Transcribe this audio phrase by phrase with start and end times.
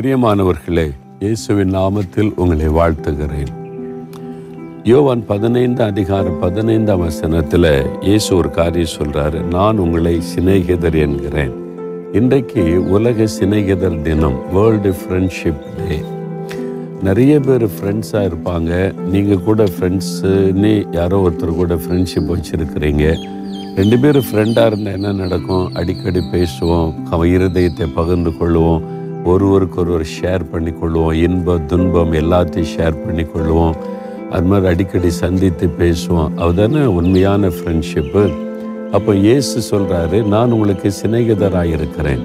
[0.00, 3.52] பிரியமானவர்களே இயேசுவின் நாமத்தில் உங்களை வாழ்த்துகிறேன்.
[4.84, 11.52] யோவான் பதினைந்து அதிகாரம் பதினைந்தாம் வசனத்தில் இயேசு ஒரு காரியம் சொல்றாரு நான் உங்களை சிநேகிதர் என்கிறேன்.
[12.12, 16.02] இன்றைக்கு உலக சிநேகிதர் தினம் வேர்ல்டு ஃப்ரெண்ட்ஷிப் டே
[17.02, 18.94] நிறைய பேர் ஃப்ரெண்ட்ஸாக இருப்பாங்க.
[18.94, 23.16] நீங்கள் கூட ஃப்ரெண்ட்ஸுன்னு யாரோ ஒருத்தர் கூட ஃப்ரெண்ட்ஷிப் வச்சுருக்கிறீங்க.
[23.76, 25.74] ரெண்டு பேரும் ஃப்ரெண்டாக இருந்தால் என்ன நடக்கும்?
[25.74, 28.94] அடிக்கடி பேசுவோம் இருதயத்தை பகிர்ந்து கொள்வோம்.
[29.32, 33.76] ஒருவருக்கு ஒருவர் ஷேர் பண்ணி கொள்வோம் இன்பம் துன்பம் எல்லாத்தையும் ஷேர் பண்ணி கொள்வோம்
[34.34, 36.30] அது மாதிரி அடிக்கடி சந்தித்து பேசுவோம்.
[36.42, 38.24] அதுதானே உண்மையான ஃப்ரெண்ட்ஷிப்பு
[38.96, 42.22] அப்போ இயேசு சொல்கிறாரு நான் உங்களுக்கு சிநேகிதராக இருக்கிறேன்.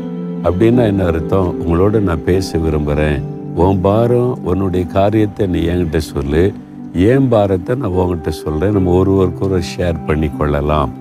[0.48, 1.50] அப்படின்னா என்ன அர்த்தம்?
[1.62, 3.20] உங்களோட நான் பேச விரும்புகிறேன்
[3.64, 6.44] உன் பாரம் உன்னுடைய காரியத்தை நீ என்கிட்ட சொல்லு.
[7.12, 10.92] ஏன் பாரத்தை நான் உங்ககிட்ட சொல்கிறேன் நம்ம ஒருவருக்கு ஒரு ஷேர் பண்ணி கொள்ளலாம்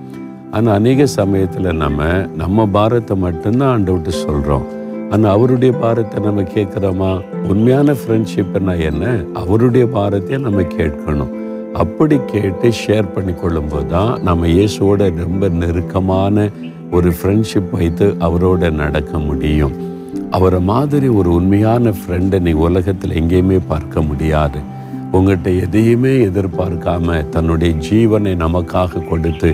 [0.55, 1.99] ஆனால் அநேக சமயத்தில் நம்ம
[2.41, 4.65] நம்ம பாரத்தை மட்டும்தான் ஆண்டவிட்டு சொல்கிறோம்
[5.13, 7.21] ஆனால் அவருடைய பாரத்தை நம்ம கேட்குறோமா?
[7.47, 9.23] உண்மையான ஃப்ரெண்ட்ஷிப்னா என்ன?
[9.33, 11.31] அவருடைய பாரத்தையே நம்ம கேட்கணும்.
[11.73, 16.49] அப்படி கேட்டு ஷேர் பண்ணி கொள்ளும்போது தான் நம்ம இயேசுவோட ரொம்ப நெருக்கமான
[16.91, 19.75] ஒரு ஃப்ரெண்ட்ஷிப் வைத்து அவரோட நடக்க முடியும்.
[20.29, 24.59] அவரை மாதிரி ஒரு உண்மையான ஃப்ரெண்டை நீ உலகத்தில் எங்கேயுமே பார்க்க முடியாது.
[25.13, 29.49] உங்கள்கிட்ட எதையுமே எதிர்பார்க்காம தன்னுடைய ஜீவனை நமக்காக கொடுத்து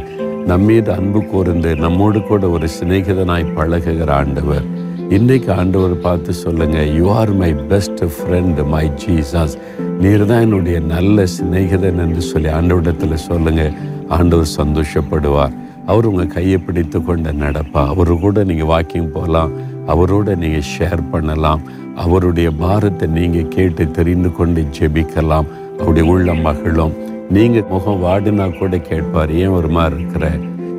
[0.45, 4.67] நம்மீது அன்பு கூர்ந்து நம்மோடு கூட ஒரு சிநேகிதனாய் பழகுகிற ஆண்டவர்.
[5.15, 9.53] இன்றைக்கு ஆண்டவர் பார்த்து சொல்லுங்க you are my best friend my Jesus
[10.01, 13.63] நீர் தான் என்னுடைய நல்ல சிநேகிதன் என்று சொல்லி ஆண்டவரிடத்தில் சொல்லுங்க.
[14.17, 15.53] ஆண்டவர் சந்தோஷப்படுவார்.
[15.91, 17.83] அவர் உங்கள் கையை பிடித்து கொண்டு நடப்பா.
[17.93, 19.53] அவரு கூட நீங்கள் வாக்கிங் போகலாம்
[19.93, 21.63] அவரோட நீங்கள் ஷேர் பண்ணலாம்.
[22.05, 25.49] அவருடைய பாரத்தை நீங்கள் கேட்டு தெரிந்து கொண்டு ஜெபிக்கலாம்.
[25.79, 26.95] அவருடைய உள்ள மகளும்
[27.37, 30.27] நீங்கள் முகம் வாடினா கூட கேட்பார் ஏன் ஒரு மாதிரி இருக்கிற?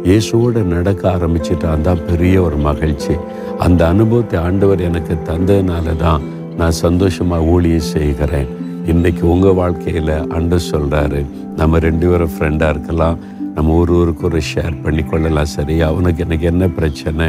[0.04, 1.80] இயேசுவோட நடக்க ஆரம்பிச்சிட்டான்.
[1.80, 3.14] தான் பெரிய ஒரு மகிழ்ச்சி.
[3.58, 6.22] அந்த அனுபவத்தை ஆண்டவர் எனக்கு தந்ததுனால தான்
[6.56, 8.48] நான் சந்தோஷமாக ஊழியம் செய்கிறேன்.
[8.86, 13.18] இன்றைக்கி உங்கள் வாழ்க்கையில் அண்டு சொல்கிறாரு நம்ம ரெண்டு பேரும் ஃப்ரெண்டாக இருக்கலாம்.
[13.55, 15.83] நம்ம ஒரு ஊருக்கு ஒரு ஷேர் பண்ணி கொள்ளலாம்.
[15.86, 17.27] அவனுக்கு எனக்கு என்ன பிரச்சனை?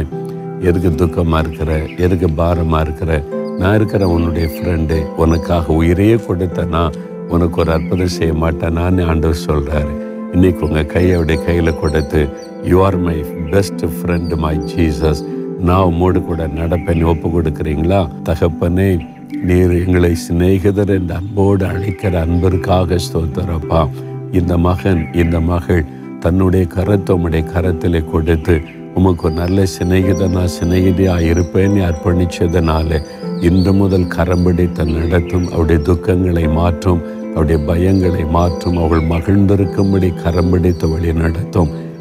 [0.60, 1.80] எதுக்கு துக்கமாக இருக்கிற?
[1.96, 3.22] எதுக்கு பாரமாக இருக்கிற?
[3.58, 6.90] நான் இருக்கிற உன்னுடைய ஃப்ரெண்டு உனக்காக உயிரையே கொடுத்தனா
[7.28, 8.72] உனக்கு ஒரு அற்புதம் செய்ய மாட்டேன்.
[8.72, 12.30] நான் ஆண்டவர் சொல்கிறாரு இன்றைக்கி உங்கள் கையோடைய கையில் கொடுத்து
[12.64, 15.22] you are my best friend my Jesus
[15.58, 17.04] நான் உம்மோடு கூட நடப்பேன்.
[17.04, 18.08] ஒப்பு கொடுக்குறீங்களா?
[18.22, 18.98] தகப்பனே
[19.42, 23.88] நீர் எங்களை சிநேகிதர் என்ற அன்போடு அழைக்கிற அன்பிற்காக ஸ்தோத்திரப்பா
[24.32, 25.84] இந்த மகன் இந்த மகள்
[26.20, 28.60] தன்னுடைய கரத்தை உம்முடைய கரத்திலே கொடுத்து
[28.94, 33.00] உமக்கு நல்ல சிநேகிதனா சிநேகிதியாக இருப்பேன்னு அர்ப்பணித்ததுனால
[33.40, 37.00] இன்று முதல் கரம்படி தன் நடத்தும் அவருடைய துக்கங்களை மாற்றும்
[37.34, 41.70] அவருடைய பயங்களை மாற்றும் அவள் மகிழ்ந்திருக்கும்படி கரம்பிடித்து வழி நடத்தும்